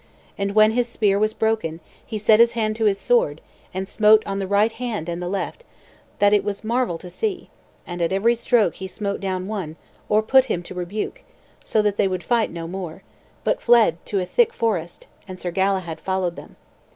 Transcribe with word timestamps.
And 0.35 0.55
when 0.55 0.71
his 0.71 0.87
spear 0.87 1.19
was 1.19 1.35
broken, 1.35 1.79
he 2.03 2.17
set 2.17 2.39
his 2.39 2.53
hand 2.53 2.75
to 2.77 2.85
his 2.85 2.97
sword, 2.99 3.39
and 3.71 3.87
smote 3.87 4.23
on 4.25 4.39
the 4.39 4.47
right 4.47 4.71
hand 4.71 5.07
and 5.07 5.17
on 5.23 5.29
the 5.29 5.29
left, 5.31 5.63
that 6.17 6.33
it 6.33 6.43
was 6.43 6.63
marvel 6.63 6.97
to 6.97 7.07
see; 7.07 7.51
and 7.85 8.01
at 8.01 8.11
every 8.11 8.33
stroke 8.33 8.73
he 8.73 8.87
smote 8.87 9.19
down 9.19 9.45
one, 9.45 9.75
or 10.09 10.23
put 10.23 10.45
him 10.45 10.63
to 10.63 10.73
rebuke, 10.73 11.21
so 11.63 11.83
that 11.83 11.97
they 11.97 12.07
would 12.07 12.23
fight 12.23 12.49
no 12.49 12.67
more, 12.67 13.03
but 13.43 13.61
fled 13.61 14.03
to 14.07 14.19
a 14.19 14.25
thick 14.25 14.53
forest, 14.53 15.05
and 15.27 15.39
Sir 15.39 15.51
Galahad 15.51 16.01
followed 16.01 16.35
them. 16.35 16.55